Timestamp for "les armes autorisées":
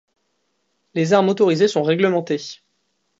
0.95-1.67